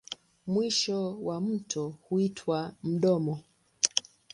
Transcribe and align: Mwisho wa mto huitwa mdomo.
Mwisho 0.47 1.19
wa 1.21 1.41
mto 1.41 1.89
huitwa 2.01 2.75
mdomo. 2.83 3.39